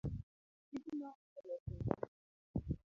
Tijno 0.69 1.09
okelo 1.23 1.55
sunga 1.63 1.95